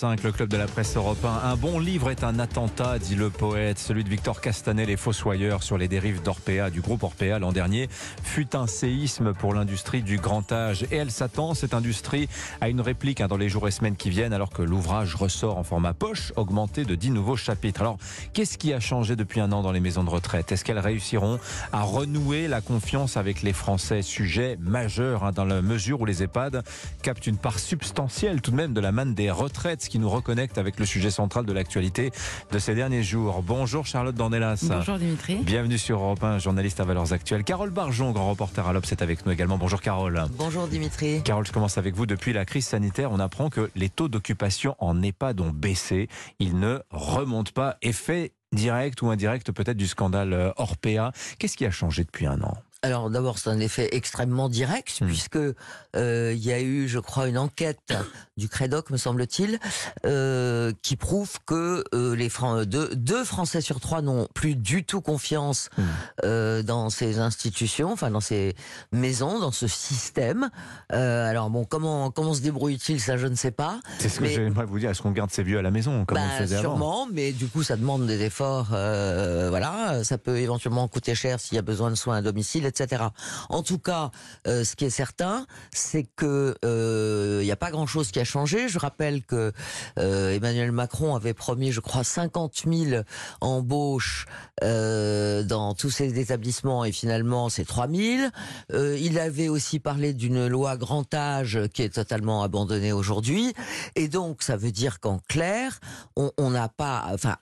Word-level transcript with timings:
8h45, 0.00 0.24
le 0.24 0.32
club 0.32 0.48
de 0.48 0.56
la 0.56 0.66
presse 0.66 0.96
européen. 0.96 1.40
Un 1.44 1.56
bon 1.56 1.78
livre 1.78 2.10
est 2.10 2.24
un 2.24 2.38
attentat, 2.38 2.98
dit 2.98 3.16
le 3.16 3.28
poète. 3.28 3.78
Celui 3.78 4.04
de 4.04 4.08
Victor 4.08 4.40
Castanet, 4.40 4.86
Les 4.86 4.96
Fossoyeurs, 4.96 5.62
sur 5.62 5.76
les 5.76 5.88
dérives 5.88 6.22
d'Orpea, 6.22 6.70
du 6.70 6.80
groupe 6.80 7.02
Orpea 7.02 7.38
l'an 7.38 7.52
dernier, 7.52 7.88
fut 8.22 8.56
un 8.56 8.66
séisme 8.66 9.34
pour 9.34 9.52
l'industrie 9.52 10.02
du 10.02 10.16
grand 10.16 10.50
âge. 10.52 10.84
Et 10.90 10.96
elle 10.96 11.10
s'attend, 11.10 11.54
cette 11.54 11.74
industrie, 11.74 12.28
à 12.60 12.68
une 12.68 12.80
réplique 12.80 13.20
hein, 13.20 13.28
dans 13.28 13.36
les 13.36 13.48
jours 13.48 13.68
et 13.68 13.70
semaines 13.70 13.96
qui 13.96 14.10
viennent, 14.10 14.32
alors 14.32 14.50
que 14.50 14.62
l'ouvrage 14.62 15.14
ressort 15.14 15.58
en 15.58 15.64
format 15.64 15.92
poche, 15.92 16.32
augmenté 16.36 16.84
de 16.84 16.94
10 16.94 17.10
nouveaux 17.10 17.36
chapitres. 17.36 17.82
Alors, 17.82 17.98
qu'est-ce 18.32 18.58
qui 18.58 18.72
a 18.72 18.80
changé 18.80 19.16
depuis 19.16 19.40
un 19.40 19.52
an 19.52 19.62
dans 19.62 19.72
les 19.72 19.80
maisons 19.80 20.04
de 20.04 20.10
retraite? 20.10 20.50
Est-ce 20.52 20.64
qu'elles 20.64 20.78
réussiront 20.78 21.38
à 21.72 21.82
renouer 21.82 22.48
la 22.48 22.60
confiance 22.60 23.16
avec 23.16 23.42
les 23.42 23.52
Français? 23.52 24.02
Sujet 24.02 24.56
majeur 24.60 25.24
hein, 25.24 25.32
dans 25.32 25.44
la 25.44 25.60
mesure 25.60 26.00
où 26.00 26.06
les 26.06 26.22
EHPAD 26.22 26.62
captent 27.02 27.26
une 27.26 27.36
part 27.36 27.58
substantielle 27.58 28.40
tout 28.40 28.50
de 28.50 28.56
même 28.56 28.72
de 28.72 28.80
la 28.80 28.92
manne 28.92 29.14
des 29.14 29.30
retraites, 29.30 29.89
qui 29.90 29.98
nous 29.98 30.08
reconnecte 30.08 30.56
avec 30.56 30.78
le 30.78 30.86
sujet 30.86 31.10
central 31.10 31.44
de 31.44 31.52
l'actualité 31.52 32.12
de 32.50 32.58
ces 32.58 32.74
derniers 32.74 33.02
jours. 33.02 33.42
Bonjour 33.42 33.84
Charlotte 33.84 34.14
Dornelas. 34.14 34.64
Bonjour 34.68 34.96
Dimitri. 34.96 35.36
Bienvenue 35.36 35.76
sur 35.76 35.98
Europe 35.98 36.22
1, 36.22 36.38
journaliste 36.38 36.80
à 36.80 36.84
Valeurs 36.84 37.12
Actuelles. 37.12 37.44
Carole 37.44 37.70
Barjon, 37.70 38.12
grand 38.12 38.30
reporter 38.30 38.66
à 38.66 38.72
l'Obs, 38.72 38.90
est 38.90 39.02
avec 39.02 39.26
nous 39.26 39.32
également. 39.32 39.58
Bonjour 39.58 39.82
Carole. 39.82 40.24
Bonjour 40.38 40.68
Dimitri. 40.68 41.22
Carole, 41.22 41.46
je 41.46 41.52
commence 41.52 41.76
avec 41.76 41.94
vous. 41.94 42.06
Depuis 42.06 42.32
la 42.32 42.44
crise 42.44 42.66
sanitaire, 42.66 43.10
on 43.12 43.18
apprend 43.18 43.50
que 43.50 43.70
les 43.74 43.88
taux 43.88 44.08
d'occupation 44.08 44.76
en 44.78 45.02
EHPAD 45.02 45.40
ont 45.40 45.50
baissé. 45.50 46.08
Ils 46.38 46.58
ne 46.58 46.78
remontent 46.90 47.52
pas. 47.52 47.76
Effet 47.82 48.32
direct 48.52 49.02
ou 49.02 49.10
indirect 49.10 49.52
peut-être 49.52 49.76
du 49.76 49.86
scandale 49.86 50.32
euh, 50.32 50.52
Orpea. 50.56 51.12
Qu'est-ce 51.38 51.56
qui 51.56 51.66
a 51.66 51.70
changé 51.70 52.04
depuis 52.04 52.26
un 52.26 52.40
an? 52.42 52.56
Alors 52.82 53.10
d'abord, 53.10 53.38
c'est 53.38 53.50
un 53.50 53.60
effet 53.60 53.90
extrêmement 53.92 54.48
direct, 54.48 55.00
hmm. 55.00 55.06
puisque 55.06 55.36
euh, 55.36 56.32
il 56.34 56.42
y 56.42 56.52
a 56.52 56.60
eu, 56.60 56.88
je 56.88 56.98
crois, 56.98 57.28
une 57.28 57.36
enquête 57.36 57.94
du 58.38 58.48
Crédoc, 58.48 58.88
me 58.90 58.96
semble-t-il, 58.96 59.58
euh, 60.06 60.72
qui 60.80 60.96
prouve 60.96 61.38
que 61.44 61.84
euh, 61.94 62.16
les 62.16 62.30
Fran 62.30 62.64
deux, 62.64 62.88
deux, 62.94 63.24
Français 63.24 63.60
sur 63.60 63.80
trois 63.80 64.00
n'ont 64.00 64.28
plus 64.32 64.54
du 64.56 64.84
tout 64.84 65.02
confiance 65.02 65.68
hmm. 65.76 66.62
dans 66.62 66.88
ces 66.88 67.18
institutions, 67.18 67.92
enfin 67.92 68.10
dans 68.10 68.20
ces 68.20 68.54
maisons, 68.92 69.40
dans 69.40 69.52
ce 69.52 69.66
système. 69.66 70.50
Alors 70.88 71.50
bon, 71.50 71.64
comment 71.64 72.10
comment 72.10 72.32
se 72.32 72.40
débrouille-t-il 72.40 73.00
Ça, 73.00 73.16
je 73.16 73.26
ne 73.26 73.34
sais 73.34 73.50
pas. 73.50 73.80
C'est 73.98 74.08
ce 74.08 74.20
que 74.20 74.26
j'aimerais 74.26 74.64
vous 74.64 74.78
dire. 74.78 74.90
Est-ce 74.90 75.02
qu'on 75.02 75.10
garde 75.10 75.30
ses 75.30 75.42
vieux 75.42 75.58
à 75.58 75.62
la 75.62 75.70
maison 75.70 76.04
comme 76.06 76.18
on 76.18 76.20
bah, 76.20 76.38
faisait 76.38 76.58
Sûrement, 76.58 77.02
avant 77.02 77.12
mais 77.12 77.32
du 77.32 77.46
coup, 77.46 77.62
ça 77.62 77.76
demande 77.76 78.06
des 78.06 78.22
efforts. 78.22 78.68
voilà, 78.70 80.02
ça 80.02 80.16
peut 80.16 80.38
éventuellement 80.38 80.88
coûter 80.88 81.14
cher 81.14 81.40
s'il 81.40 81.56
y 81.56 81.58
a 81.58 81.62
besoin 81.62 81.90
de 81.90 81.94
soins 81.94 82.16
à 82.16 82.22
domicile 82.22 82.69
etc. 82.70 83.04
En 83.48 83.62
tout 83.62 83.78
cas, 83.78 84.10
euh, 84.46 84.64
ce 84.64 84.76
qui 84.76 84.84
est 84.84 84.90
certain, 84.90 85.46
c'est 85.72 86.04
que 86.04 86.54
il 86.62 86.68
euh, 86.68 87.42
n'y 87.42 87.50
a 87.50 87.56
pas 87.56 87.70
grand-chose 87.70 88.10
qui 88.10 88.20
a 88.20 88.24
changé. 88.24 88.68
Je 88.68 88.78
rappelle 88.78 89.22
que 89.22 89.52
euh, 89.98 90.32
Emmanuel 90.32 90.72
Macron 90.72 91.14
avait 91.14 91.34
promis, 91.34 91.72
je 91.72 91.80
crois, 91.80 92.04
50 92.04 92.62
000 92.66 93.02
embauches 93.40 94.26
dans 94.62 95.74
tous 95.74 95.88
ces 95.88 96.18
établissements 96.20 96.84
et 96.84 96.92
finalement 96.92 97.48
c'est 97.48 97.64
3 97.64 97.88
000. 97.88 98.28
il 98.74 99.18
avait 99.18 99.48
aussi 99.48 99.78
parlé 99.78 100.12
d'une 100.12 100.48
loi 100.48 100.76
grand 100.76 101.14
âge 101.14 101.58
qui 101.72 101.80
est 101.80 101.94
totalement 101.94 102.42
abandonnée 102.42 102.92
aujourd'hui. 102.92 103.54
Et 103.96 104.08
donc, 104.08 104.42
ça 104.42 104.58
veut 104.58 104.70
dire 104.70 105.00
qu'en 105.00 105.18
clair, 105.28 105.80
on 106.16 106.50
n'a 106.50 106.68
pas, 106.68 107.06
enfin, 107.10 107.36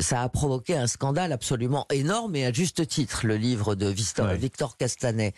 ça 0.00 0.22
a 0.22 0.28
provoqué 0.28 0.76
un 0.76 0.88
scandale 0.88 1.32
absolument 1.32 1.86
énorme 1.92 2.34
et 2.34 2.44
à 2.44 2.52
juste 2.52 2.86
titre. 2.88 3.20
Le 3.24 3.36
livre 3.36 3.76
de 3.76 3.86
Victor, 4.34 4.56
Victor 4.56 4.76
Castanet. 4.76 5.34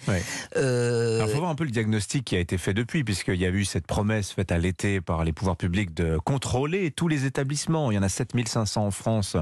Euh... 0.57 1.25
Il 1.27 1.33
faut 1.33 1.39
voir 1.39 1.51
un 1.51 1.55
peu 1.55 1.65
le 1.65 1.71
diagnostic 1.71 2.25
qui 2.25 2.37
a 2.37 2.39
été 2.39 2.59
fait 2.59 2.75
depuis, 2.75 3.05
puisqu'il 3.05 3.37
y 3.37 3.47
a 3.47 3.51
eu 3.51 3.65
cette 3.65 3.87
promesse 3.87 4.33
faite 4.33 4.53
à 4.53 4.59
l'été 4.59 5.01
par 5.01 5.25
les 5.25 5.33
pouvoirs 5.33 5.57
publics 5.57 5.95
de 5.95 6.19
contrôler 6.19 6.91
tous 6.91 7.09
les 7.09 7.25
établissements. 7.25 7.91
Il 7.91 7.95
y 7.95 7.99
en 7.99 8.03
a 8.03 8.09
7500 8.09 8.87
en 8.87 8.91
France 8.91 9.37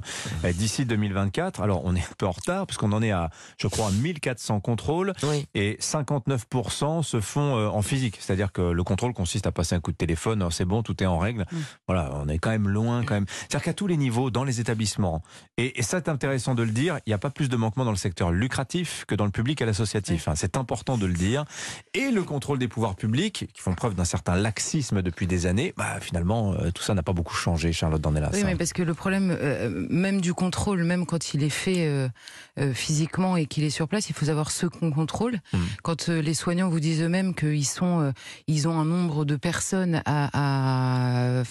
euh, 0.44 0.52
d'ici 0.52 0.84
2024. 0.84 1.60
Alors 1.60 1.82
on 1.84 1.94
est 1.94 2.00
un 2.00 2.14
peu 2.18 2.26
en 2.26 2.32
retard, 2.32 2.66
puisqu'on 2.66 2.92
en 2.92 3.02
est 3.02 3.10
à, 3.10 3.30
je 3.58 3.68
crois, 3.68 3.90
1400 3.90 4.60
contrôles, 4.60 5.12
et 5.54 5.76
59% 5.80 7.02
se 7.02 7.20
font 7.20 7.56
euh, 7.56 7.68
en 7.68 7.82
physique. 7.82 8.18
C'est-à-dire 8.20 8.52
que 8.52 8.62
le 8.62 8.84
contrôle 8.84 9.12
consiste 9.12 9.46
à 9.46 9.52
passer 9.52 9.74
un 9.74 9.80
coup 9.80 9.92
de 9.92 9.96
téléphone, 9.96 10.46
c'est 10.50 10.64
bon, 10.64 10.82
tout 10.82 11.02
est 11.02 11.06
en 11.06 11.18
règle. 11.18 11.46
Mm. 11.50 11.56
Voilà, 11.86 12.10
on 12.14 12.28
est 12.28 12.38
quand 12.38 12.50
même 12.50 12.68
loin 12.68 13.04
quand 13.04 13.14
même. 13.14 13.26
C'est-à-dire 13.28 13.62
qu'à 13.62 13.74
tous 13.74 13.86
les 13.86 13.96
niveaux, 13.96 14.30
dans 14.30 14.44
les 14.44 14.60
établissements, 14.60 15.22
et, 15.56 15.78
et 15.78 15.82
ça 15.82 15.98
c'est 15.98 16.10
intéressant 16.10 16.54
de 16.54 16.62
le 16.62 16.70
dire, 16.70 16.98
il 17.06 17.10
n'y 17.10 17.14
a 17.14 17.18
pas 17.18 17.30
plus 17.30 17.48
de 17.48 17.56
manquements 17.56 17.84
dans 17.84 17.90
le 17.90 17.96
secteur 17.96 18.30
lucratif 18.30 19.04
que 19.06 19.14
dans 19.14 19.24
le 19.24 19.30
public 19.36 19.60
à 19.60 19.66
l'associatif. 19.66 20.28
Hein. 20.28 20.32
C'est 20.34 20.56
important 20.56 20.96
de 20.96 21.04
le 21.04 21.12
dire. 21.12 21.44
Et 21.92 22.10
le 22.10 22.22
contrôle 22.22 22.58
des 22.58 22.68
pouvoirs 22.68 22.96
publics, 22.96 23.46
qui 23.52 23.60
font 23.60 23.74
preuve 23.74 23.94
d'un 23.94 24.06
certain 24.06 24.34
laxisme 24.34 25.02
depuis 25.02 25.26
des 25.26 25.44
années, 25.44 25.74
bah, 25.76 26.00
finalement, 26.00 26.54
euh, 26.54 26.70
tout 26.70 26.82
ça 26.82 26.94
n'a 26.94 27.02
pas 27.02 27.12
beaucoup 27.12 27.34
changé, 27.34 27.70
Charlotte 27.70 28.00
Dornelas. 28.00 28.30
Oui, 28.32 28.44
mais 28.44 28.56
parce 28.56 28.72
que 28.72 28.82
le 28.82 28.94
problème, 28.94 29.36
euh, 29.38 29.86
même 29.90 30.22
du 30.22 30.32
contrôle, 30.32 30.84
même 30.84 31.04
quand 31.04 31.34
il 31.34 31.42
est 31.42 31.50
fait 31.50 31.86
euh, 31.86 32.72
physiquement 32.72 33.36
et 33.36 33.44
qu'il 33.44 33.64
est 33.64 33.70
sur 33.70 33.88
place, 33.88 34.08
il 34.08 34.14
faut 34.14 34.24
savoir 34.24 34.50
ce 34.50 34.64
qu'on 34.64 34.90
contrôle. 34.90 35.38
Hmm. 35.52 35.58
Quand 35.82 36.08
les 36.08 36.34
soignants 36.34 36.70
vous 36.70 36.80
disent 36.80 37.02
eux-mêmes 37.02 37.34
qu'ils 37.34 37.66
sont, 37.66 38.14
ils 38.46 38.66
ont 38.68 38.80
un 38.80 38.86
nombre 38.86 39.26
de 39.26 39.36
personnes 39.36 40.00
à 40.06 41.42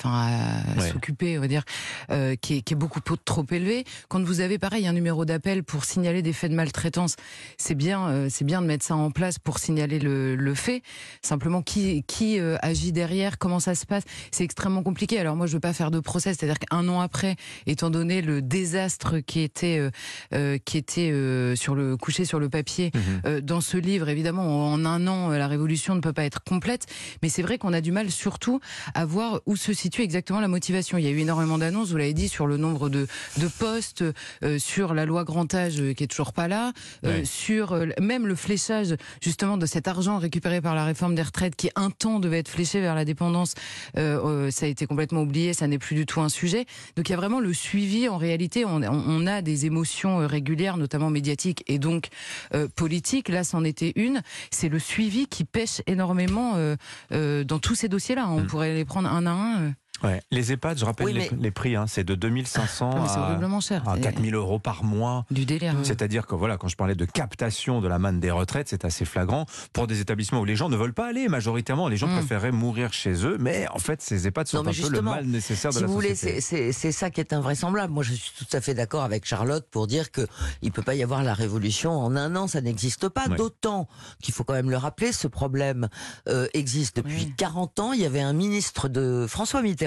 s'occuper, 0.92 1.38
on 1.38 1.42
va 1.42 1.48
dire, 1.48 1.64
qui 2.42 2.56
est, 2.56 2.62
qui, 2.62 2.74
est, 2.74 2.76
beaucoup 2.76 3.00
trop 3.00 3.46
élevé. 3.52 3.86
Quand 4.08 4.24
vous 4.24 4.42
avez 4.42 4.58
pareil 4.58 4.88
un 4.88 4.94
numéro 4.94 5.24
d'appel 5.24 5.64
pour 5.64 5.86
signaler 5.86 6.24
des 6.24 6.34
faits 6.34 6.50
de 6.50 6.56
maltraitance, 6.56 7.16
c'est 7.58 7.75
c'est 7.76 7.80
bien, 7.80 8.08
euh, 8.08 8.28
c'est 8.30 8.46
bien 8.46 8.62
de 8.62 8.68
mettre 8.68 8.86
ça 8.86 8.96
en 8.96 9.12
place 9.12 9.38
pour 9.38 9.60
signaler 9.60 10.00
le, 10.00 10.38
le 10.38 10.54
fait. 10.54 10.82
Simplement, 11.22 11.62
qui, 11.62 12.04
qui 12.08 12.40
euh, 12.40 12.56
agit 12.62 12.94
derrière, 12.94 13.38
comment 13.38 13.60
ça 13.60 13.76
se 13.76 13.86
passe, 13.86 14.04
c'est 14.32 14.46
extrêmement 14.46 14.82
compliqué. 14.82 15.20
Alors 15.20 15.36
moi, 15.36 15.46
je 15.46 15.52
veux 15.52 15.60
pas 15.60 15.74
faire 15.74 15.92
de 15.92 16.00
procès, 16.00 16.34
c'est-à-dire 16.34 16.58
qu'un 16.58 16.88
an 16.88 17.02
après, 17.02 17.36
étant 17.66 17.90
donné 17.90 18.22
le 18.22 18.42
désastre 18.42 19.20
qui 19.20 19.42
était, 19.42 19.90
euh, 20.34 20.58
qui 20.64 20.78
était 20.78 21.12
sur 21.58 21.76
le 21.76 21.98
couché 21.98 22.24
sur 22.24 22.40
le 22.40 22.48
papier 22.48 22.92
mhm. 22.94 23.42
dans 23.42 23.60
ce 23.60 23.76
livre, 23.76 24.08
évidemment, 24.08 24.72
en 24.72 24.86
un 24.86 25.06
an, 25.08 25.30
la 25.30 25.48
révolution 25.50 25.96
ne 25.96 26.00
peut 26.00 26.14
pas 26.14 26.24
être 26.24 26.42
complète. 26.46 26.86
Mais 27.22 27.28
c'est 27.28 27.42
vrai 27.42 27.58
qu'on 27.58 27.74
a 27.74 27.82
du 27.82 27.92
mal, 27.92 28.10
surtout, 28.10 28.62
à 28.94 29.06
voir 29.06 29.42
où 29.46 29.58
se 29.58 29.74
situe 29.74 30.02
exactement 30.02 30.40
la 30.40 30.48
motivation. 30.48 30.98
Il 30.98 31.04
y 31.04 31.08
a 31.08 31.12
eu 31.12 31.20
énormément 31.20 31.58
d'annonces, 31.58 31.90
vous 31.90 31.98
l'avez 31.98 32.14
dit, 32.14 32.30
sur 32.30 32.48
le 32.48 32.56
nombre 32.56 32.88
de, 32.88 33.06
de 33.38 33.48
postes, 33.48 34.06
sur 34.60 34.94
la 34.94 35.06
loi 35.06 35.26
grand 35.26 35.54
âge 35.54 35.82
qui 35.94 36.04
est 36.04 36.08
toujours 36.08 36.32
pas 36.32 36.48
là, 36.48 36.72
sur 37.26 37.65
euh, 37.74 37.90
même 38.00 38.28
le 38.28 38.36
fléchage 38.36 38.96
justement 39.22 39.58
de 39.58 39.66
cet 39.66 39.88
argent 39.88 40.18
récupéré 40.18 40.62
par 40.62 40.76
la 40.76 40.86
réforme 40.86 41.16
des 41.16 41.22
retraites 41.22 41.56
qui 41.56 41.70
un 41.76 41.90
temps 41.90 42.20
devait 42.20 42.40
être 42.40 42.50
fléché 42.50 42.82
vers 42.82 42.96
la 42.96 43.06
dépendance, 43.06 43.54
euh, 43.98 44.20
euh, 44.24 44.52
ça 44.52 44.66
a 44.66 44.70
été 44.70 44.86
complètement 44.86 45.22
oublié, 45.22 45.54
ça 45.54 45.68
n'est 45.68 45.78
plus 45.78 45.96
du 45.96 46.06
tout 46.06 46.22
un 46.22 46.30
sujet. 46.30 46.66
Donc 46.96 47.10
il 47.10 47.12
y 47.12 47.14
a 47.14 47.18
vraiment 47.18 47.40
le 47.40 47.54
suivi. 47.54 48.08
En 48.10 48.18
réalité, 48.18 48.66
on, 48.66 48.82
on 48.84 49.28
a 49.28 49.42
des 49.42 49.66
émotions 49.66 50.28
régulières, 50.28 50.78
notamment 50.78 51.10
médiatiques 51.10 51.64
et 51.68 51.80
donc 51.80 52.08
politiques. 52.76 53.30
Là, 53.30 53.44
c'en 53.44 53.64
était 53.64 53.94
une. 53.96 54.22
C'est 54.52 54.70
le 54.70 54.80
suivi 54.80 55.28
qui 55.28 55.44
pêche 55.44 55.82
énormément 55.88 56.54
dans 57.12 57.60
tous 57.60 57.76
ces 57.76 57.88
dossiers-là. 57.88 58.28
On 58.30 58.42
mm. 58.42 58.48
pourrait 58.48 58.74
les 58.74 58.86
prendre 58.86 59.10
un 59.10 59.26
à 59.26 59.32
un. 59.32 59.74
Ouais. 60.04 60.22
Les 60.32 60.52
EHPAD, 60.52 60.78
je 60.78 60.86
rappelle 60.86 61.30
les, 61.40 61.52
prix, 61.52 61.76
hein, 61.76 61.86
c'est 61.88 62.04
de 62.04 62.16
2500 62.16 62.92
ah, 63.06 63.60
cher. 63.62 63.88
à 63.88 63.98
4000 63.98 64.36
euros 64.36 64.60
par 64.60 64.84
mois. 64.84 65.26
Du 65.32 65.46
délire. 65.46 65.74
C'est-à-dire 65.84 66.28
que 66.28 66.36
voilà, 66.36 66.58
quand 66.58 66.68
je 66.68 66.76
parlais 66.76 66.96
de 66.96 67.06
captation 67.06 67.82
de 67.82 67.88
la 67.88 68.00
manne 68.00 68.20
des 68.20 68.32
retraites, 68.32 68.68
c'est 68.70 68.86
assez 68.86 69.06
flagrant 69.06 69.46
pour 69.74 69.88
des 69.88 70.02
établissements 70.02 70.42
où 70.42 70.46
les 70.46 70.56
gens 70.56 70.70
ne 70.70 70.76
veulent 70.76 70.94
pas 70.94 71.08
aller 71.08 71.28
majoritairement. 71.28 71.88
Les 71.88 71.98
gens 71.98 72.08
mm. 72.08 72.18
préféraient 72.18 72.52
mourir 72.52 72.94
chez 72.94 73.26
eux, 73.26 73.38
mais 73.40 73.68
en 73.70 73.80
fait, 73.80 74.02
ces 74.02 74.28
EHPAD 74.28 74.48
sont 74.48 74.68
un 74.68 74.72
peu 74.72 74.90
le 74.90 75.02
mal 75.02 75.26
nécessaire 75.26 75.72
de 75.72 75.78
si 75.78 75.82
la 75.82 75.88
vous 75.88 76.02
société. 76.02 76.42
C'est 76.72 76.92
ça 76.92 77.10
qui 77.10 77.22
est 77.22 77.34
invraisemblable. 77.34 77.94
Moi, 77.94 78.04
je 78.04 78.14
suis 78.14 78.32
tout 78.38 78.58
à 78.58 78.62
fait 78.62 78.74
d'accord 78.74 79.04
avec 79.04 79.26
Charlotte 79.26 79.66
pour 79.72 79.88
dire 79.88 80.12
que 80.12 80.28
il 80.62 80.72
peut 80.72 80.82
pas 80.82 80.96
y 80.96 81.04
avoir 81.04 81.24
la 81.24 81.34
révolution 81.34 81.92
en 81.92 82.16
un 82.16 82.36
an, 82.36 82.48
ça 82.48 82.62
n'existe 82.62 83.10
pas. 83.10 83.28
D'autant 83.28 83.88
qu'il 84.22 84.34
faut 84.34 84.44
quand 84.44 84.54
même 84.54 84.70
le 84.70 84.78
rappeler, 84.78 85.12
ce 85.12 85.28
problème 85.28 85.90
euh, 86.28 86.48
existe 86.54 86.98
depuis 86.98 87.34
40 87.36 87.80
ans. 87.80 87.94
Il 87.94 88.02
y 88.02 88.06
avait 88.06 88.22
un 88.22 88.34
ministre 88.34 88.88
de 88.88 89.26
François 89.28 89.62
Mitterrand 89.62 89.85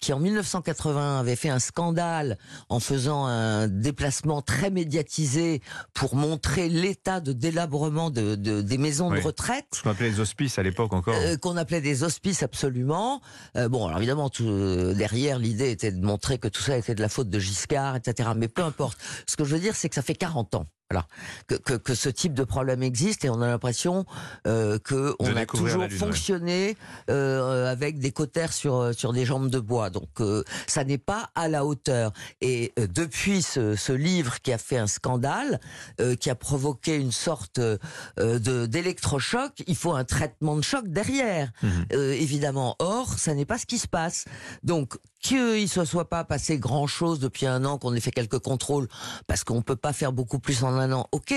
qui 0.00 0.12
en 0.12 0.20
1980 0.20 1.20
avait 1.20 1.36
fait 1.36 1.48
un 1.48 1.58
scandale 1.58 2.38
en 2.68 2.80
faisant 2.80 3.26
un 3.26 3.68
déplacement 3.68 4.42
très 4.42 4.70
médiatisé 4.70 5.62
pour 5.92 6.16
montrer 6.16 6.68
l'état 6.68 7.20
de 7.20 7.32
délabrement 7.32 8.10
de, 8.10 8.34
des 8.34 8.78
maisons 8.78 9.10
de 9.10 9.20
retraite. 9.20 9.66
Ce 9.72 9.82
qu'on 9.82 9.90
appelait 9.90 10.10
les 10.10 10.20
hospices 10.20 10.58
à 10.58 10.62
l'époque 10.62 10.92
encore. 10.92 11.14
Euh, 11.14 11.36
qu'on 11.36 11.56
appelait 11.56 11.80
des 11.80 12.02
hospices 12.02 12.42
absolument. 12.42 13.20
Euh, 13.56 13.68
bon, 13.68 13.86
alors 13.86 13.98
évidemment, 13.98 14.28
tout, 14.28 14.48
euh, 14.48 14.94
derrière, 14.94 15.38
l'idée 15.38 15.70
était 15.70 15.92
de 15.92 16.04
montrer 16.04 16.38
que 16.38 16.48
tout 16.48 16.62
ça 16.62 16.76
était 16.76 16.94
de 16.94 17.00
la 17.00 17.08
faute 17.08 17.28
de 17.28 17.38
Giscard, 17.38 17.96
etc. 17.96 18.30
Mais 18.36 18.48
peu 18.48 18.62
importe. 18.62 18.98
Ce 19.26 19.36
que 19.36 19.44
je 19.44 19.54
veux 19.54 19.60
dire, 19.60 19.74
c'est 19.74 19.88
que 19.88 19.94
ça 19.94 20.02
fait 20.02 20.14
40 20.14 20.54
ans 20.54 20.66
voilà, 20.94 21.06
que, 21.48 21.54
que, 21.56 21.74
que, 21.74 21.94
ce 21.94 22.08
type 22.08 22.34
de 22.34 22.44
problème 22.44 22.82
existe 22.82 23.24
et 23.24 23.30
on 23.30 23.40
a 23.42 23.48
l'impression 23.48 24.04
euh, 24.46 24.78
que 24.78 25.16
on 25.18 25.36
a 25.36 25.44
toujours 25.44 25.88
fonctionné 25.90 26.76
euh, 27.10 27.70
avec 27.70 27.98
des 27.98 28.12
cautères 28.12 28.52
sur 28.52 28.94
sur 28.94 29.12
des 29.12 29.24
jambes 29.24 29.50
de 29.50 29.58
bois. 29.58 29.90
Donc 29.90 30.20
euh, 30.20 30.44
ça 30.66 30.84
n'est 30.84 30.98
pas 30.98 31.30
à 31.34 31.48
la 31.48 31.64
hauteur. 31.64 32.12
Et 32.40 32.72
euh, 32.78 32.86
depuis 32.86 33.42
ce, 33.42 33.74
ce, 33.74 33.92
livre 33.92 34.40
qui 34.40 34.52
a 34.52 34.58
fait 34.58 34.78
un 34.78 34.86
scandale, 34.86 35.60
euh, 36.00 36.14
qui 36.14 36.30
a 36.30 36.34
provoqué 36.34 36.96
une 36.96 37.12
sorte 37.12 37.58
de 37.58 38.66
d'électrochoc, 38.66 39.62
il 39.66 39.76
faut 39.76 39.92
un 39.92 40.04
traitement 40.04 40.56
de 40.56 40.62
choc 40.62 40.86
derrière, 40.86 41.50
mmh. 41.62 41.68
évidemment. 41.92 42.76
Or, 42.78 43.18
ça 43.18 43.34
n'est 43.34 43.44
pas 43.44 43.58
ce 43.58 43.66
qui 43.66 43.78
se 43.78 43.88
passe. 43.88 44.26
Donc 44.62 44.96
qu'il 45.24 45.62
ne 45.62 45.66
se 45.66 45.84
soit 45.86 46.10
pas 46.10 46.22
passé 46.22 46.58
grand-chose 46.58 47.18
depuis 47.18 47.46
un 47.46 47.64
an, 47.64 47.78
qu'on 47.78 47.94
ait 47.94 48.00
fait 48.00 48.10
quelques 48.10 48.38
contrôles, 48.38 48.88
parce 49.26 49.42
qu'on 49.42 49.56
ne 49.56 49.62
peut 49.62 49.74
pas 49.74 49.94
faire 49.94 50.12
beaucoup 50.12 50.38
plus 50.38 50.62
en 50.64 50.74
un 50.74 50.92
an, 50.92 51.08
ok. 51.12 51.34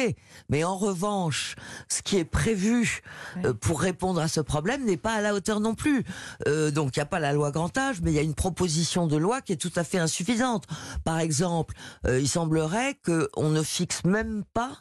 Mais 0.50 0.66
en 0.66 0.78
revanche, 0.78 1.56
ce 1.88 2.02
qui 2.02 2.18
est 2.18 2.26
prévu 2.26 3.02
euh, 3.46 3.54
pour 3.54 3.80
répondre 3.80 4.20
à 4.20 4.28
ce 4.28 4.42
problème 4.42 4.84
n'est 4.84 4.98
pas 4.98 5.14
à 5.14 5.22
la 5.22 5.34
hauteur 5.34 5.62
non 5.62 5.74
plus. 5.74 6.04
Euh, 6.48 6.70
donc 6.70 6.98
il 6.98 7.00
n'y 7.00 7.04
a 7.04 7.08
pas 7.08 7.20
la 7.20 7.32
loi 7.32 7.52
grand 7.52 7.76
âge, 7.78 8.02
mais 8.02 8.12
il 8.12 8.16
y 8.16 8.20
a 8.20 8.24
une 8.24 8.36
proposition 8.36 9.08
de 9.08 9.16
loi 9.16 9.40
qui 9.42 9.54
est 9.54 9.58
tout 9.58 9.72
à 9.78 9.86
fait 9.86 10.00
insuffisante. 10.00 10.66
Par 11.06 11.20
exemple, 11.20 11.74
euh, 12.06 12.20
il 12.20 12.28
semblerait 12.28 13.00
qu'on 13.06 13.50
ne 13.50 13.64
fixe 13.64 14.04
même 14.04 14.44
pas 14.54 14.80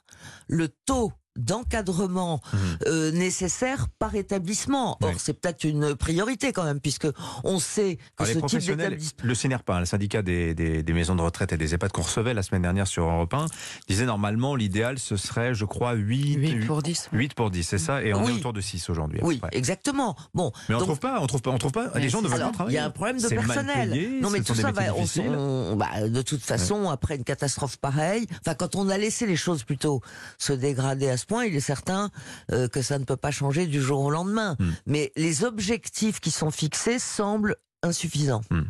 le 0.48 0.66
taux 0.68 1.12
d'encadrement 1.36 2.40
mmh. 2.52 2.56
euh, 2.86 3.12
nécessaire 3.12 3.88
par 3.98 4.14
établissement. 4.14 4.98
Or, 5.02 5.12
c'est 5.18 5.34
peut-être 5.34 5.64
une 5.64 5.94
priorité 5.94 6.52
quand 6.52 6.64
même, 6.64 6.80
puisque 6.80 7.08
on 7.44 7.58
sait 7.58 7.98
que 8.16 8.24
ce 8.24 8.38
type 8.38 8.60
d'établissement... 8.60 9.24
Le 9.24 9.34
CNRPA, 9.34 9.80
le 9.80 9.86
syndicat 9.86 10.22
des, 10.22 10.54
des, 10.54 10.82
des, 10.82 10.92
maisons 10.92 11.14
de 11.14 11.22
retraite 11.22 11.52
et 11.52 11.56
des 11.56 11.74
EHPAD 11.74 11.92
qu'on 11.92 12.02
recevait 12.02 12.34
la 12.34 12.42
semaine 12.42 12.62
dernière 12.62 12.86
sur 12.86 13.04
Europe 13.04 13.34
1, 13.34 13.46
disait 13.88 14.06
normalement 14.06 14.54
l'idéal 14.54 14.98
ce 14.98 15.16
serait, 15.16 15.54
je 15.54 15.64
crois, 15.64 15.92
8, 15.92 16.34
8 16.34 16.66
pour 16.66 16.82
10. 16.82 17.10
8 17.12 17.34
pour 17.34 17.50
10, 17.50 17.64
c'est 17.64 17.78
ça, 17.78 18.02
et 18.02 18.14
on 18.14 18.26
est 18.28 18.32
autour 18.32 18.52
de 18.52 18.60
6 18.60 18.88
aujourd'hui. 18.90 19.20
Oui, 19.22 19.40
exactement. 19.52 20.16
Bon, 20.34 20.52
mais 20.68 20.74
on 20.74 20.78
ne 20.78 20.84
trouve 20.84 20.98
pas, 20.98 21.20
on 21.20 21.26
trouve 21.26 21.42
pas, 21.42 21.50
on 21.50 21.58
trouve 21.58 21.72
pas. 21.72 21.90
les 21.96 22.08
gens 22.08 22.22
ne 22.22 22.28
veulent 22.28 22.40
pas 22.40 22.50
travailler. 22.50 22.76
Il 22.76 22.80
y 22.80 22.82
a 22.82 22.86
un 22.86 22.90
problème 22.90 23.20
de 23.20 23.28
personnel. 23.28 24.20
non, 24.20 24.30
mais 24.30 24.40
tout 24.40 24.54
ça 24.54 24.72
va. 24.72 24.82
On, 24.94 25.76
bah, 25.76 26.08
de 26.08 26.22
toute 26.22 26.42
façon, 26.42 26.88
après 26.90 27.16
une 27.16 27.24
catastrophe 27.24 27.76
pareille, 27.76 28.26
enfin, 28.40 28.54
quand 28.54 28.76
on 28.76 28.88
a 28.88 28.98
laissé 28.98 29.26
les 29.26 29.36
choses 29.36 29.64
plutôt 29.64 30.00
se 30.38 30.52
dégrader 30.52 31.08
à 31.08 31.16
ce 31.16 31.25
point, 31.26 31.44
il 31.44 31.54
est 31.56 31.60
certain 31.60 32.10
euh, 32.52 32.68
que 32.68 32.82
ça 32.82 32.98
ne 32.98 33.04
peut 33.04 33.16
pas 33.16 33.30
changer 33.30 33.66
du 33.66 33.80
jour 33.80 34.00
au 34.00 34.10
lendemain. 34.10 34.56
Hmm. 34.58 34.72
Mais 34.86 35.12
les 35.16 35.44
objectifs 35.44 36.20
qui 36.20 36.30
sont 36.30 36.50
fixés 36.50 36.98
semblent 36.98 37.56
insuffisant. 37.86 38.42
Hmm. 38.50 38.62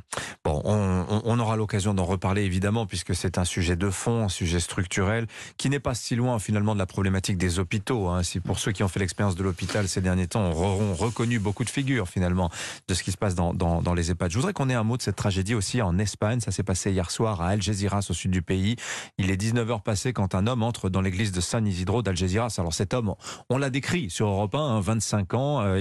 Bon, 0.44 0.62
on, 0.64 1.38
aura 1.38 1.56
l'occasion 1.56 1.92
d'en 1.92 2.04
reparler 2.04 2.42
évidemment 2.42 2.86
puisque 2.86 3.14
c'est 3.14 3.38
un 3.38 3.44
sujet 3.44 3.76
de 3.76 3.90
fond, 3.90 4.24
un 4.24 4.28
sujet 4.28 4.60
structurel 4.60 5.26
qui 5.56 5.68
n'est 5.68 5.80
pas 5.80 5.94
si 5.94 6.16
loin 6.16 6.38
finalement 6.38 6.74
de 6.74 6.78
la 6.78 6.86
problématique 6.86 7.36
des 7.36 7.58
hôpitaux. 7.58 8.08
Hein. 8.08 8.22
Si 8.22 8.40
pour 8.40 8.58
ceux 8.58 8.72
qui 8.72 8.82
ont 8.82 8.88
fait 8.88 9.00
l'expérience 9.00 9.34
de 9.34 9.42
l'hôpital 9.42 9.88
ces 9.88 10.00
derniers 10.00 10.28
temps 10.28 10.50
auront 10.50 10.94
reconnu 10.94 11.38
beaucoup 11.38 11.64
de 11.64 11.70
figures 11.70 12.08
finalement 12.08 12.50
de 12.88 12.94
ce 12.94 13.02
qui 13.02 13.12
se 13.12 13.16
passe 13.16 13.34
dans, 13.34 13.94
les 13.94 14.10
EHPAD. 14.10 14.30
Je 14.30 14.36
voudrais 14.36 14.52
qu'on 14.52 14.68
ait 14.68 14.74
un 14.74 14.84
mot 14.84 14.96
de 14.96 15.02
cette 15.02 15.16
tragédie 15.16 15.54
aussi 15.54 15.82
en 15.82 15.98
Espagne. 15.98 16.40
Ça 16.40 16.50
s'est 16.50 16.62
passé 16.62 16.90
hier 16.90 17.10
soir 17.10 17.40
à 17.40 17.48
Algeciras 17.48 18.06
au 18.10 18.12
sud 18.12 18.30
du 18.30 18.42
pays. 18.42 18.76
Il 19.18 19.30
est 19.30 19.40
19h 19.40 19.82
passé 19.82 20.12
quand 20.12 20.34
un 20.34 20.46
homme 20.46 20.62
entre 20.62 20.88
dans 20.88 21.00
l'église 21.00 21.32
de 21.32 21.40
San 21.40 21.66
Isidro 21.66 22.02
d'Algeciras. 22.02 22.54
Alors 22.58 22.74
cet 22.74 22.94
homme, 22.94 23.14
on 23.48 23.58
l'a 23.58 23.70
décrit 23.70 24.10
sur 24.10 24.28
Europe 24.28 24.54
1, 24.54 24.80
25 24.80 25.34
hein, 25.34 25.36
ans, 25.36 25.60
euh, 25.62 25.80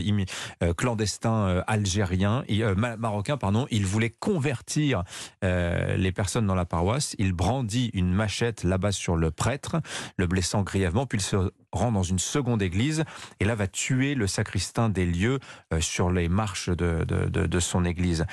euh, 0.63 0.73
clandestin 0.73 1.47
euh, 1.47 1.63
algérien, 1.67 2.43
marocain 2.97 3.24
il 3.71 3.85
voulait 3.85 4.09
convertir 4.09 5.03
euh, 5.43 5.95
les 5.97 6.11
personnes 6.11 6.47
dans 6.47 6.55
la 6.55 6.65
paroisse. 6.65 7.15
Il 7.19 7.33
brandit 7.33 7.89
une 7.93 8.13
machette 8.13 8.63
là-bas 8.63 8.91
sur 8.91 9.15
le 9.15 9.31
prêtre, 9.31 9.77
le 10.17 10.27
blessant 10.27 10.63
grièvement, 10.63 11.05
puis 11.05 11.19
il 11.19 11.21
se 11.21 11.51
rend 11.71 11.91
dans 11.91 12.03
une 12.03 12.19
seconde 12.19 12.61
église 12.61 13.03
et 13.39 13.45
là 13.45 13.55
va 13.55 13.67
tuer 13.67 14.15
le 14.15 14.27
sacristain 14.27 14.89
des 14.89 15.05
lieux 15.05 15.39
euh, 15.73 15.81
sur 15.81 16.11
les 16.11 16.29
marches 16.29 16.69
de 16.69 17.59
son 17.59 17.85
église. 17.85 18.25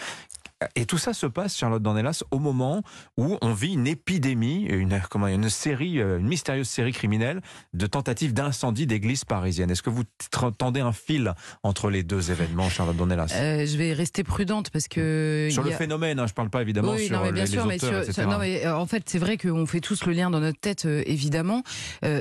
Et 0.76 0.86
tout 0.86 0.98
ça 0.98 1.12
se 1.12 1.26
passe, 1.26 1.56
Charlotte 1.56 1.82
Dornelas, 1.82 2.22
au 2.30 2.38
moment 2.38 2.82
où 3.16 3.36
on 3.40 3.52
vit 3.52 3.72
une 3.72 3.86
épidémie, 3.86 4.64
une, 4.64 5.00
comment, 5.10 5.26
une 5.26 5.50
série, 5.50 6.00
euh, 6.00 6.18
une 6.18 6.28
mystérieuse 6.28 6.68
série 6.68 6.92
criminelle 6.92 7.40
de 7.72 7.86
tentatives 7.86 8.32
d'incendie 8.32 8.86
d'églises 8.86 9.24
parisiennes. 9.24 9.70
Est-ce 9.70 9.82
que 9.82 9.90
vous 9.90 10.04
tendez 10.58 10.80
un 10.80 10.92
fil 10.92 11.34
entre 11.62 11.90
les 11.90 12.02
deux 12.02 12.30
événements, 12.30 12.68
Charlotte 12.68 12.96
Dornelas? 12.96 13.32
Euh, 13.34 13.66
Je 13.66 13.76
vais 13.76 13.92
rester 13.92 14.24
prudente 14.24 14.70
parce 14.70 14.88
que... 14.88 15.48
Sur 15.50 15.64
le 15.64 15.70
phénomène, 15.70 16.18
hein, 16.18 16.26
je 16.26 16.32
ne 16.32 16.34
parle 16.34 16.50
pas 16.50 16.62
évidemment 16.62 16.96
sur 16.96 17.16
non, 17.16 17.24
mais 17.24 17.32
bien 17.32 17.44
les, 17.44 17.50
sûr, 17.50 17.66
mais 17.66 17.78
non, 18.26 18.38
mais 18.38 18.66
euh, 18.66 18.76
en 18.76 18.86
fait, 18.86 19.04
c'est 19.06 19.18
vrai 19.18 19.36
qu'on 19.36 19.66
fait 19.66 19.80
tous 19.80 20.04
le 20.06 20.12
lien 20.12 20.30
dans 20.30 20.40
notre 20.40 20.60
tête, 20.60 20.84
évidemment. 20.84 21.62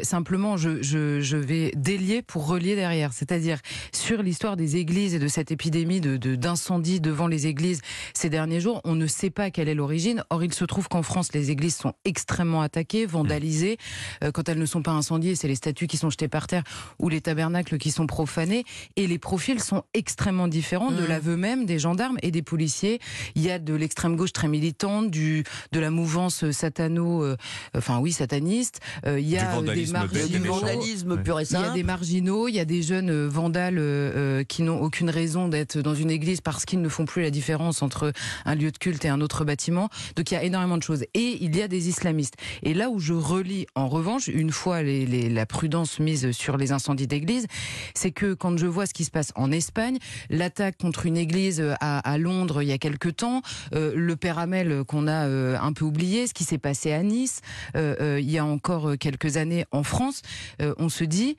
simplement, 0.04 0.58
je, 0.58 0.82
je, 0.82 1.22
je, 1.22 1.38
vais 1.38 1.72
délier 1.76 2.22
pour 2.22 2.48
relier 2.48 2.76
derrière. 2.76 3.14
C'est-à-dire, 3.14 3.60
sur 3.94 4.22
l'histoire 4.24 4.58
des 4.58 4.78
églises 4.78 5.16
et 5.16 5.20
de 5.20 5.28
cette 5.28 5.52
épidémie 5.52 6.02
de 6.02 6.18
d'incendie 6.36 7.00
devant 7.00 7.28
les 7.28 7.48
églises, 7.48 7.82
c'est 8.14 8.30
derniers 8.32 8.60
jours. 8.60 8.82
On 8.84 8.96
ne 8.96 9.06
sait 9.06 9.30
pas 9.30 9.52
quelle 9.52 9.70
est 9.70 9.76
l'origine. 9.76 10.24
Or, 10.32 10.44
il 10.44 10.52
se 10.52 10.66
trouve 10.66 10.88
qu'en 10.88 11.04
France, 11.04 11.34
les 11.34 11.52
églises 11.52 11.76
sont 11.76 11.94
extrêmement 12.06 12.62
attaquées, 12.62 13.06
vandalisées. 13.06 13.78
Euh, 14.24 14.32
quand 14.32 14.50
elles 14.50 14.58
ne 14.58 14.66
sont 14.66 14.82
pas 14.82 14.92
incendiées, 14.92 15.36
c'est 15.36 15.48
les 15.48 15.56
statues 15.56 15.86
qui 15.86 15.98
sont 15.98 16.10
jetées 16.10 16.28
par 16.28 16.48
terre 16.48 16.64
ou 16.98 17.10
les 17.10 17.22
tabernacles 17.22 17.78
qui 17.78 17.92
sont 17.92 18.08
profanés. 18.08 18.64
Et 18.96 19.06
les 19.06 19.20
profils 19.20 19.62
sont 19.62 19.84
extrêmement 19.94 20.48
différents 20.48 20.92
de 20.92 21.04
mmh. 21.04 21.08
l'aveu 21.08 21.38
même 21.38 21.66
des 21.66 21.78
gendarmes 21.78 22.18
et 22.24 22.32
des 22.32 22.42
policiers. 22.42 23.00
Il 23.36 23.44
y 23.44 23.52
a 23.52 23.60
de 23.60 23.74
l'extrême 23.76 24.16
gauche 24.16 24.34
très 24.34 24.48
militante, 24.48 25.12
du 25.12 25.44
de 25.72 25.80
la 25.80 25.92
mouvance 25.92 26.50
satano, 26.52 27.24
euh, 27.24 27.38
enfin 27.78 28.00
oui 28.00 28.12
sataniste. 28.12 28.80
Euh, 29.06 29.20
il 29.20 29.30
y 29.30 29.38
a 29.38 29.62
des 29.62 29.86
marginaux, 29.88 30.54
vandalisme 30.54 31.22
pur 31.22 31.40
et 31.40 31.46
simple. 31.46 31.66
Il 31.66 31.68
y 31.68 31.72
a 31.72 31.74
des 31.74 31.84
marginaux, 31.84 32.48
il 32.48 32.56
y 32.56 32.60
a 32.60 32.66
des 32.66 32.82
jeunes 32.82 33.28
vandales 33.28 34.46
qui 34.48 34.64
n'ont 34.64 34.82
aucune 34.82 35.10
raison 35.10 35.48
d'être 35.48 35.78
dans 35.80 35.94
une 35.94 36.10
église 36.10 36.42
parce 36.42 36.66
qu'ils 36.66 36.82
ne 36.82 36.90
font 36.90 37.06
plus 37.06 37.22
la 37.22 37.30
différence 37.30 37.82
entre 37.82 38.14
un 38.46 38.56
lieu 38.56 38.72
de 38.72 38.78
culte 38.78 39.06
et 39.06 39.10
un 39.10 39.22
autre 39.22 39.46
bâtiment. 39.46 39.90
Donc 40.16 40.32
il 40.32 40.34
y 40.34 40.38
a 40.38 40.44
énormément 40.44 40.78
de 40.78 40.84
choses. 40.84 41.04
Et 41.14 41.38
il 41.42 41.56
y 41.56 41.62
a 41.62 41.68
des 41.68 41.90
islamistes. 41.90 42.36
Et 42.64 42.74
là 42.74 42.90
où 42.90 43.00
je 43.00 43.14
relis, 43.14 43.68
en 43.76 43.88
revanche, 43.88 44.28
une 44.28 44.52
fois 44.52 44.82
la 44.84 45.46
prudence 45.46 46.00
mise 46.00 46.32
sur 46.32 46.58
les 46.58 46.72
incendies 46.72 47.08
d'église, 47.08 47.48
c'est 47.94 48.12
que 48.12 48.34
quand 48.34 48.58
je 48.58 48.68
vois 48.68 48.86
ce 48.86 48.94
qui 48.94 49.06
se 49.06 49.12
passe 49.12 49.32
en 49.36 49.52
Espagne, 49.52 49.98
l'attaque 50.30 50.78
contre 50.78 51.06
une 51.06 51.18
église 51.18 51.64
à, 51.80 52.18
Londres 52.18 52.62
il 52.62 52.70
y 52.70 52.72
a 52.72 52.78
quelque 52.78 53.10
temps, 53.10 53.42
euh, 53.74 53.94
le 53.96 54.16
père 54.16 54.42
qu'on 54.88 55.08
a 55.08 55.28
euh, 55.28 55.58
un 55.60 55.74
peu 55.74 55.86
oublié, 55.86 56.28
ce 56.28 56.34
qui 56.34 56.44
s'est 56.44 56.58
passé 56.58 56.92
à 56.92 57.04
Nice 57.04 57.42
euh, 57.76 58.20
il 58.20 58.30
y 58.30 58.38
a 58.38 58.46
encore 58.46 58.98
quelques 59.00 59.38
années 59.38 59.66
en 59.72 59.84
France, 59.84 60.22
on 60.60 60.90
se 60.90 61.04
dit 61.04 61.38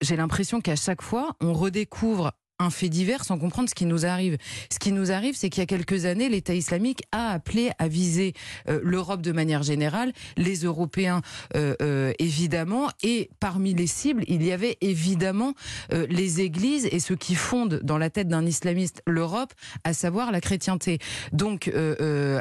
j'ai 0.00 0.16
l'impression 0.16 0.60
qu'à 0.60 0.76
chaque 0.76 1.02
fois, 1.02 1.36
on 1.40 1.52
redécouvre 1.52 2.32
un 2.58 2.70
fait 2.70 2.88
divers 2.88 3.24
sans 3.24 3.38
comprendre 3.38 3.68
ce 3.68 3.74
qui 3.74 3.86
nous 3.86 4.06
arrive. 4.06 4.36
Ce 4.70 4.78
qui 4.78 4.92
nous 4.92 5.10
arrive, 5.10 5.34
c'est 5.34 5.50
qu'il 5.50 5.60
y 5.60 5.64
a 5.64 5.66
quelques 5.66 6.04
années, 6.04 6.28
l'État 6.28 6.54
islamique 6.54 7.02
a 7.10 7.30
appelé 7.30 7.70
à 7.78 7.88
viser 7.88 8.32
euh, 8.68 8.80
l'Europe 8.82 9.22
de 9.22 9.32
manière 9.32 9.62
générale, 9.62 10.12
les 10.36 10.58
Européens 10.58 11.20
euh, 11.56 11.74
euh, 11.82 12.12
évidemment, 12.18 12.90
et 13.02 13.30
parmi 13.40 13.74
les 13.74 13.86
cibles, 13.86 14.24
il 14.28 14.42
y 14.44 14.52
avait 14.52 14.76
évidemment 14.80 15.54
les 15.90 16.40
églises 16.40 16.88
et 16.90 17.00
ceux 17.00 17.16
qui 17.16 17.34
fondent 17.34 17.80
dans 17.82 17.98
la 17.98 18.10
tête 18.10 18.28
d'un 18.28 18.44
islamiste 18.46 19.02
l'Europe, 19.06 19.52
à 19.84 19.92
savoir 19.92 20.32
la 20.32 20.40
chrétienté. 20.40 20.98
Donc, 21.32 21.70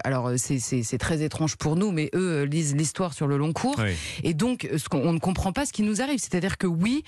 alors 0.04 0.32
c'est 0.38 0.98
très 0.98 1.24
étrange 1.24 1.56
pour 1.56 1.76
nous, 1.76 1.92
mais 1.92 2.10
eux 2.16 2.44
lisent 2.44 2.76
l'histoire 2.76 3.14
sur 3.14 3.28
le 3.28 3.38
long 3.38 3.54
cours, 3.54 3.82
et 4.24 4.34
donc 4.34 4.68
ce 4.78 4.90
qu'on 4.90 5.14
ne 5.14 5.20
comprend 5.20 5.54
pas 5.54 5.66
ce 5.66 5.74
qui 5.74 5.84
nous 5.84 6.02
arrive. 6.02 6.20
C'est-à-dire 6.20 6.58
que 6.58 6.68
oui, 6.68 7.04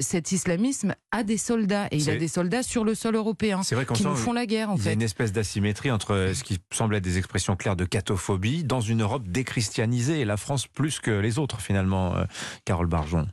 cet 0.00 0.32
islamisme 0.32 0.94
a 1.12 1.22
des 1.22 1.38
soldats 1.38 1.88
et 1.90 1.96
il 1.96 2.10
a 2.10 2.16
des 2.16 2.28
soldats 2.28 2.47
sur 2.62 2.84
le 2.84 2.94
sol 2.94 3.14
européen 3.14 3.62
vrai 3.78 3.86
qui 3.94 4.04
nous 4.04 4.16
font 4.16 4.32
la 4.32 4.46
guerre. 4.46 4.70
En 4.70 4.76
il 4.76 4.84
y 4.84 4.88
a 4.88 4.92
une 4.92 5.02
espèce 5.02 5.32
d'asymétrie 5.32 5.90
entre 5.90 6.32
ce 6.34 6.42
qui 6.42 6.58
semble 6.72 6.96
être 6.96 7.04
des 7.04 7.18
expressions 7.18 7.56
claires 7.56 7.76
de 7.76 7.84
catophobie 7.84 8.64
dans 8.64 8.80
une 8.80 9.02
Europe 9.02 9.26
déchristianisée 9.26 10.20
et 10.20 10.24
la 10.24 10.36
France 10.36 10.66
plus 10.66 11.00
que 11.00 11.10
les 11.10 11.38
autres 11.38 11.60
finalement, 11.60 12.16
euh, 12.16 12.24
Carole 12.64 12.86
Barjon. 12.86 13.28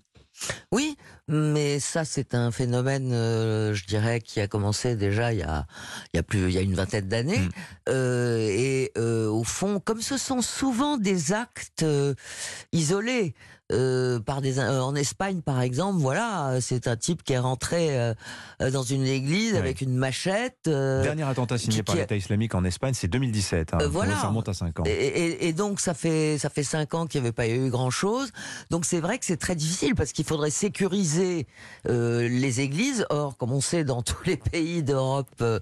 Oui, 0.74 0.98
mais 1.30 1.80
ça 1.80 2.04
c'est 2.04 2.36
un 2.36 2.52
phénomène, 2.52 3.14
euh, 3.14 3.74
je 3.74 3.86
dirais, 3.86 4.20
qui 4.20 4.42
a 4.42 4.50
commencé 4.50 4.98
déjà 4.98 5.32
il 5.32 5.40
y 5.40 5.44
a, 5.44 5.66
il 6.14 6.18
y 6.18 6.20
a 6.20 6.24
plus, 6.24 6.40
il 6.40 6.52
y 6.52 6.58
a 6.58 6.62
une 6.62 6.76
vingtaine 6.76 7.08
d'années. 7.08 7.40
Mm. 7.40 7.50
Euh, 7.90 8.50
et 8.52 8.92
au 8.98 9.44
fond, 9.46 9.80
comme 9.80 10.02
ce 10.02 10.18
sont 10.18 10.42
souvent 10.42 10.98
des 10.98 11.32
actes 11.32 11.86
isolés, 12.74 13.34
euh, 13.72 14.20
par 14.20 14.42
des 14.42 14.60
euh, 14.60 14.80
en 14.80 14.94
Espagne 14.94 15.42
par 15.42 15.60
exemple 15.60 15.98
voilà 15.98 16.58
c'est 16.62 16.88
un 16.88 16.96
type 16.96 17.24
qui 17.24 17.34
est 17.34 17.40
rentré 17.40 18.00
euh, 18.00 18.14
dans 18.72 18.84
une 18.84 19.08
église 19.08 19.56
avec 19.56 19.82
une 19.82 19.96
machette 19.96 20.66
dernier 20.66 21.24
attentat 21.24 21.58
signé 21.58 21.82
par 21.82 21.96
l'État 21.96 22.16
islamique 22.16 22.54
en 22.54 22.64
Espagne 22.64 22.94
c'est 22.94 23.08
2017 23.08 23.74
hein. 23.74 23.78
voilà. 23.90 24.18
Ça 24.18 24.28
remonte 24.28 24.50
à 24.50 24.54
5 24.54 24.82
ans. 24.82 24.84
Et, 24.86 25.48
et, 25.48 25.54
donc 25.54 25.80
ça 25.80 25.96
fait 25.96 26.38
ça 26.38 26.52
fait 26.52 26.62
5 26.62 26.94
ans 26.94 27.08
qu'il 27.08 27.22
n'y 27.22 27.26
avait 27.26 27.34
pas 27.34 27.48
eu 27.48 27.72
grand 27.72 27.90
chose 27.90 28.32
donc 28.70 28.86
c'est 28.86 29.00
vrai 29.00 29.18
que 29.18 29.26
c'est 29.26 29.38
très 29.38 29.56
difficile 29.56 29.96
parce 29.96 30.12
qu'il 30.12 30.26
faudrait 30.26 30.52
sécuriser 30.52 31.48
les 31.86 32.62
églises. 32.62 33.08
Or 33.10 33.36
comme 33.36 33.52
on 33.52 33.62
sait 33.62 33.84
dans 33.84 34.04
tous 34.04 34.24
les 34.28 34.38
pays 34.38 34.84
d'Europe 34.84 35.28
bah 35.40 35.56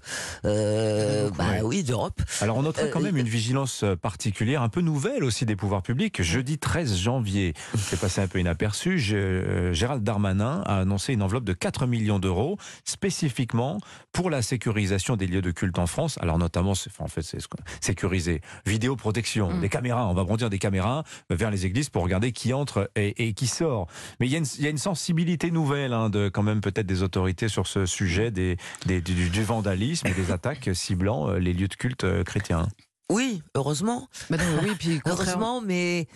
oui 1.62 1.84
d'Europe. 1.84 2.20
Alors 2.42 2.58
on 2.58 2.62
noterait 2.62 2.90
quand 2.90 3.00
même 3.00 3.16
une 3.16 3.28
vigilance 3.28 3.82
particulière 4.02 4.60
un 4.60 4.68
peu 4.68 4.82
nouvelle 4.82 5.24
aussi 5.24 5.46
des 5.46 5.56
pouvoirs 5.56 5.82
publics. 5.82 6.20
Jeudi 6.20 6.58
13 6.58 6.96
janvier 6.98 7.54
c'est 7.94 8.00
passé 8.00 8.20
un 8.20 8.26
peu 8.26 8.40
inaperçu. 8.40 8.98
Gérald 8.98 10.02
Darmanin 10.02 10.62
a 10.66 10.78
annoncé 10.78 11.12
une 11.12 11.22
enveloppe 11.22 11.44
de 11.44 11.52
4 11.52 11.86
millions 11.86 12.18
d'euros 12.18 12.58
spécifiquement 12.84 13.78
pour 14.12 14.30
la 14.30 14.42
sécurisation 14.42 15.14
des 15.14 15.28
lieux 15.28 15.42
de 15.42 15.52
culte 15.52 15.78
en 15.78 15.86
France. 15.86 16.18
Alors 16.20 16.38
notamment, 16.38 16.72
en 16.98 17.06
fait, 17.06 17.22
c'est 17.22 17.38
sécuriser, 17.80 18.40
vidéoprotection, 18.66 19.52
mm. 19.52 19.60
des 19.60 19.68
caméras. 19.68 20.08
On 20.08 20.14
va 20.14 20.24
brandir 20.24 20.50
des 20.50 20.58
caméras 20.58 21.04
vers 21.30 21.52
les 21.52 21.66
églises 21.66 21.88
pour 21.88 22.02
regarder 22.02 22.32
qui 22.32 22.52
entre 22.52 22.90
et, 22.96 23.32
qui 23.32 23.46
sort. 23.46 23.86
Mais 24.18 24.26
il 24.26 24.32
y, 24.32 24.66
a 24.66 24.70
une, 24.70 24.78
sensibilité 24.78 25.52
nouvelle 25.52 25.92
hein, 25.92 26.10
de 26.10 26.28
quand 26.28 26.42
même 26.42 26.60
peut-être 26.60 26.86
des 26.86 27.04
autorités 27.04 27.46
sur 27.46 27.68
ce 27.68 27.86
sujet 27.86 28.32
des, 28.32 28.56
du, 28.86 29.42
vandalisme 29.44 30.08
et 30.08 30.14
des 30.14 30.30
attaques 30.32 30.70
ciblant 30.72 31.30
euh, 31.30 31.38
les 31.38 31.52
lieux 31.52 31.68
de 31.68 31.74
culte 31.74 32.02
euh, 32.02 32.24
chrétiens. 32.24 32.66
Oui, 33.10 33.42
heureusement. 33.54 34.08
Bah 34.30 34.38
oui, 34.62 34.70
puis 34.78 35.00
heureusement, 35.06 35.60
mais 35.60 36.08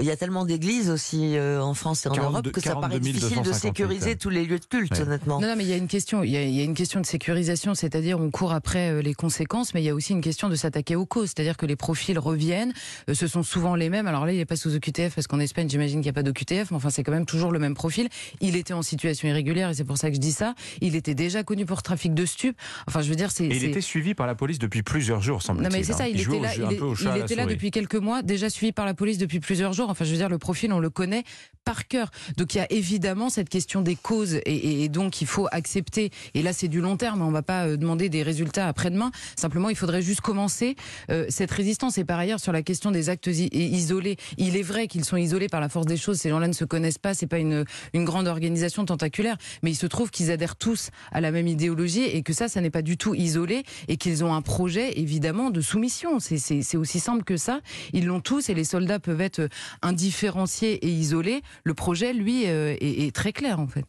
il 0.00 0.06
y 0.06 0.10
a 0.10 0.16
tellement 0.16 0.44
d'églises 0.44 0.90
aussi 0.90 1.36
euh, 1.36 1.62
en 1.62 1.74
France 1.74 2.06
et 2.06 2.08
en 2.08 2.14
Europe 2.14 2.50
que 2.50 2.60
ça 2.60 2.76
paraît 2.76 3.00
difficile 3.00 3.42
de 3.42 3.52
sécuriser 3.52 4.16
tous 4.16 4.30
les 4.30 4.44
lieux 4.44 4.58
de 4.58 4.64
culte, 4.64 4.98
honnêtement. 5.00 5.40
Non, 5.40 5.48
non, 5.48 5.56
mais 5.56 5.64
il 5.64 5.70
y 5.70 5.72
a 5.72 5.76
une 5.76 5.88
question. 5.88 6.22
Il 6.22 6.30
y 6.30 6.36
a, 6.36 6.64
une 6.64 6.74
question 6.74 7.00
de 7.00 7.06
sécurisation, 7.06 7.74
c'est-à-dire 7.74 8.20
on 8.20 8.30
court 8.30 8.52
après 8.52 8.90
euh, 8.90 9.02
les 9.02 9.14
conséquences, 9.14 9.74
mais 9.74 9.82
il 9.82 9.84
y 9.84 9.88
a 9.88 9.94
aussi 9.94 10.12
une 10.12 10.20
question 10.20 10.48
de 10.48 10.54
s'attaquer 10.54 10.96
aux 10.96 11.06
causes, 11.06 11.28
c'est-à-dire 11.28 11.56
que 11.56 11.66
les 11.66 11.76
profils 11.76 12.18
reviennent. 12.18 12.72
Euh, 13.08 13.14
ce 13.14 13.26
sont 13.26 13.42
souvent 13.42 13.74
les 13.74 13.90
mêmes. 13.90 14.06
Alors 14.06 14.26
là, 14.26 14.32
il 14.32 14.38
n'est 14.38 14.44
pas 14.44 14.56
sous 14.56 14.74
OQTF 14.74 15.14
parce 15.14 15.26
qu'en 15.26 15.40
Espagne, 15.40 15.68
j'imagine 15.68 16.00
qu'il 16.00 16.06
n'y 16.06 16.10
a 16.10 16.12
pas 16.12 16.22
d'OQTF, 16.22 16.70
mais 16.70 16.76
enfin, 16.76 16.90
c'est 16.90 17.02
quand 17.02 17.12
même 17.12 17.26
toujours 17.26 17.52
le 17.52 17.58
même 17.58 17.74
profil. 17.74 18.08
Il 18.40 18.56
était 18.56 18.74
en 18.74 18.82
situation 18.82 19.28
irrégulière 19.28 19.70
et 19.70 19.74
c'est 19.74 19.84
pour 19.84 19.98
ça 19.98 20.08
que 20.08 20.16
je 20.16 20.20
dis 20.20 20.32
ça. 20.32 20.54
Il 20.80 20.94
était 20.96 21.14
déjà 21.14 21.42
connu 21.42 21.66
pour 21.66 21.82
trafic 21.82 22.14
de 22.14 22.24
stupes. 22.24 22.56
Enfin, 22.86 23.02
je 23.02 23.08
veux 23.08 23.16
dire, 23.16 23.30
c'est. 23.30 23.46
il 23.46 23.64
était 23.64 23.80
suivi 23.80 24.14
par 24.14 24.26
la 24.26 24.34
police 24.34 24.58
depuis 24.58 24.82
plusieurs 24.82 25.20
jours, 25.20 25.42
semble-t-il. 25.42 25.70
Non, 25.70 25.76
mais 25.76 25.84
c'est 25.84 25.92
ça. 25.92 26.04
Hein. 26.04 26.10
Il, 26.12 26.20
était 26.20 26.40
là. 26.40 26.54
Il, 26.54 27.22
était 27.22 27.34
là 27.34 27.46
depuis 27.46 27.70
quelques 27.70 27.96
mois, 27.96 28.22
déjà 28.22 28.50
suivi 28.50 28.72
par 28.72 28.86
la 28.86 28.94
police 28.94 29.18
depuis 29.18 29.40
plusieurs 29.40 29.72
jours. 29.72 29.89
Enfin, 29.90 30.04
je 30.04 30.10
veux 30.10 30.16
dire, 30.16 30.28
le 30.28 30.38
profil, 30.38 30.72
on 30.72 30.78
le 30.78 30.90
connaît 30.90 31.24
par 31.64 31.86
cœur. 31.86 32.10
Donc 32.36 32.54
il 32.54 32.58
y 32.58 32.60
a 32.60 32.72
évidemment 32.72 33.28
cette 33.28 33.48
question 33.48 33.82
des 33.82 33.96
causes 33.96 34.40
et, 34.46 34.88
donc 34.88 35.20
il 35.20 35.26
faut 35.26 35.46
accepter. 35.52 36.10
Et 36.34 36.42
là 36.42 36.52
c'est 36.52 36.68
du 36.68 36.80
long 36.80 36.96
terme, 36.96 37.22
on 37.22 37.28
ne 37.28 37.32
va 37.32 37.42
pas 37.42 37.66
euh, 37.66 37.76
demander 37.76 38.08
des 38.08 38.22
résultats 38.22 38.66
après-demain. 38.66 39.10
Simplement 39.36 39.68
il 39.68 39.76
faudrait 39.76 40.02
juste 40.02 40.20
commencer 40.20 40.76
euh, 41.10 41.26
cette 41.28 41.50
résistance. 41.50 41.98
Et 41.98 42.04
par 42.04 42.18
ailleurs 42.18 42.40
sur 42.40 42.52
la 42.52 42.62
question 42.62 42.90
des 42.90 43.08
actes 43.08 43.28
isolés, 43.28 44.16
il 44.36 44.56
est 44.56 44.62
vrai 44.62 44.88
qu'ils 44.88 45.04
sont 45.04 45.16
isolés 45.16 45.48
par 45.48 45.60
la 45.60 45.68
force 45.68 45.86
des 45.86 45.96
choses. 45.96 46.18
Ces 46.18 46.30
gens-là 46.30 46.48
ne 46.48 46.52
se 46.52 46.64
connaissent 46.64 46.98
pas, 46.98 47.14
c'est 47.14 47.26
pas 47.26 47.38
une, 47.38 47.64
une 47.92 48.04
grande 48.04 48.26
organisation 48.26 48.84
tentaculaire, 48.84 49.36
mais 49.62 49.70
il 49.70 49.76
se 49.76 49.86
trouve 49.86 50.10
qu'ils 50.10 50.30
adhèrent 50.30 50.56
tous 50.56 50.90
à 51.12 51.20
la 51.20 51.30
même 51.30 51.46
idéologie 51.46 52.04
et 52.04 52.22
que 52.22 52.32
ça, 52.32 52.48
ça 52.48 52.60
n'est 52.60 52.70
pas 52.70 52.82
du 52.82 52.96
tout 52.96 53.14
isolé 53.14 53.64
et 53.88 53.96
qu'ils 53.96 54.24
ont 54.24 54.34
un 54.34 54.42
projet 54.42 54.98
évidemment 54.98 55.50
de 55.50 55.60
soumission. 55.60 56.18
C'est 56.20 56.76
aussi 56.76 57.00
simple 57.00 57.24
que 57.24 57.36
ça. 57.36 57.60
Ils 57.92 58.06
l'ont 58.06 58.20
tous 58.20 58.48
et 58.48 58.54
les 58.54 58.64
soldats 58.64 58.98
peuvent 58.98 59.20
être 59.20 59.48
indifférenciés 59.82 60.84
et 60.84 60.88
isolés 60.88 61.42
le 61.64 61.74
projet, 61.74 62.12
lui, 62.12 62.44
euh, 62.46 62.76
est, 62.80 63.14
très 63.14 63.32
clair 63.32 63.60
en 63.60 63.66
fait. 63.66 63.84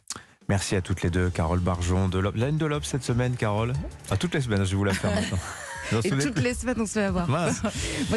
Merci 0.48 0.76
à 0.76 0.80
toutes 0.80 1.02
les 1.02 1.10
deux, 1.10 1.30
Carole 1.30 1.60
Barjon 1.60 2.08
de 2.08 2.18
l'Op. 2.18 2.34
La 2.36 2.50
de 2.50 2.66
l'Op 2.66 2.84
cette 2.84 3.04
semaine, 3.04 3.34
Carole 3.36 3.72
À 4.10 4.16
toutes 4.16 4.34
les 4.34 4.40
semaines, 4.40 4.64
je 4.64 4.70
vais 4.70 4.76
vous 4.76 4.84
la 4.84 4.94
faire 4.94 5.14
maintenant. 5.14 5.38
Et 6.04 6.10
toutes 6.10 6.40
les 6.40 6.54
semaines, 6.54 6.80
on 6.80 6.86
se 6.86 6.92
fait 6.92 7.04
avoir. 7.04 7.28
Moi, 7.28 7.50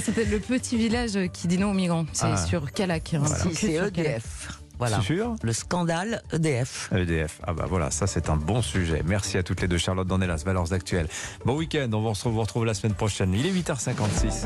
c'était 0.01 0.25
le 0.25 0.39
petit 0.39 0.77
village 0.77 1.17
qui 1.33 1.47
dit 1.47 1.57
non 1.57 1.71
aux 1.71 1.73
migrants. 1.73 2.05
C'est 2.13 2.25
ah. 2.25 2.37
sur 2.37 2.71
Calac. 2.71 3.13
Hein. 3.15 3.23
C'est 3.53 3.73
EDF. 3.73 4.61
Voilà. 4.77 5.01
Sûr 5.01 5.35
le 5.41 5.53
scandale 5.53 6.21
EDF. 6.33 6.89
EDF. 6.93 7.39
Ah 7.43 7.53
bah 7.53 7.65
voilà, 7.67 7.91
ça 7.91 8.07
c'est 8.07 8.29
un 8.29 8.35
bon 8.35 8.61
sujet. 8.61 9.01
Merci 9.05 9.37
à 9.37 9.43
toutes 9.43 9.61
les 9.61 9.67
deux. 9.67 9.77
Charlotte 9.77 10.07
Dornelas, 10.07 10.43
Valeurs 10.45 10.73
Actuelles. 10.73 11.07
Bon 11.45 11.55
week-end, 11.55 11.89
on 11.93 12.01
va 12.01 12.13
se 12.13 12.27
retrouve 12.27 12.65
la 12.65 12.73
semaine 12.73 12.93
prochaine. 12.93 13.33
Il 13.33 13.45
est 13.45 13.51
8h56. 13.51 14.43